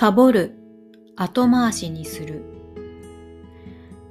[0.00, 0.54] サボる、
[1.14, 2.42] 後回しにする。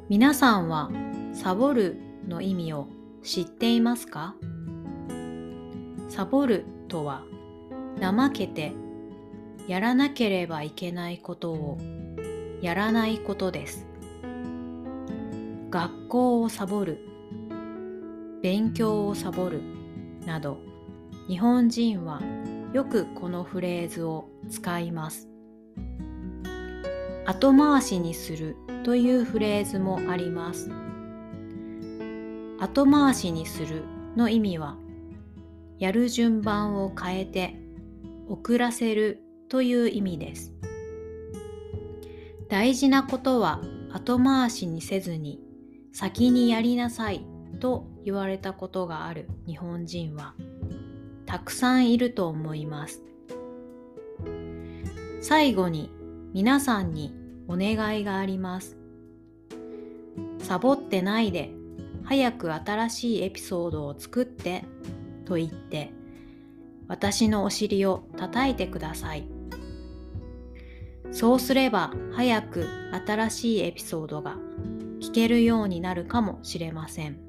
[0.07, 0.91] 皆さんは
[1.33, 1.97] サボる
[2.27, 2.87] の意味を
[3.23, 4.35] 知っていますか？
[6.07, 7.23] サボるとは
[7.99, 8.73] 怠けて
[9.67, 11.79] やらなければいけないことを
[12.61, 13.87] やらないことです。
[15.71, 16.99] 学校をサボる、
[18.43, 19.63] 勉強をサボる
[20.27, 20.59] など
[21.27, 22.21] 日本人は
[22.73, 25.28] よくこのフレーズを使います。
[27.25, 30.71] 後回しにするというフレーズもあります。
[32.59, 33.83] 後回しにする
[34.15, 34.77] の意味は、
[35.77, 37.55] やる順番を変えて
[38.27, 40.53] 遅らせるという意味です。
[42.49, 43.61] 大事なことは
[43.91, 45.39] 後回しにせずに
[45.93, 47.25] 先にやりなさい
[47.59, 50.33] と言われたことがある日本人は
[51.25, 53.03] たくさんいると思います。
[55.21, 55.91] 最後に
[56.33, 57.13] 皆さんに
[57.47, 58.77] お願いがあります。
[60.39, 61.51] サボってないで
[62.03, 64.63] 早く新しいエピソードを作って
[65.25, 65.91] と言って
[66.87, 69.27] 私のお尻を叩いてください。
[71.11, 72.67] そうすれば早く
[73.05, 74.37] 新しいエピソードが
[75.01, 77.19] 聞けるようになるかもしれません。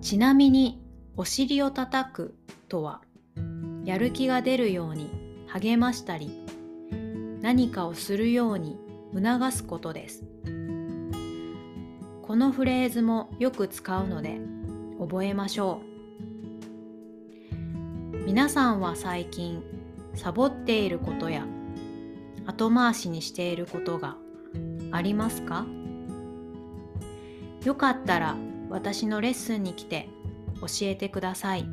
[0.00, 0.82] ちなみに
[1.16, 2.34] お尻を叩く
[2.68, 3.02] とは
[3.84, 5.19] やる気が出るように
[5.52, 6.44] 励ましたり
[7.40, 8.78] 何かをするように
[9.12, 10.24] 促すことです。
[12.22, 14.40] このフレーズもよく使うので
[15.00, 15.80] 覚えましょ
[17.52, 17.56] う。
[18.24, 19.64] 皆さんは最近
[20.14, 21.44] サボっていることや
[22.46, 24.16] 後回しにしていることが
[24.92, 25.66] ありますか？
[27.64, 28.36] よかったら
[28.68, 30.08] 私のレッスンに来て
[30.60, 31.66] 教えてください。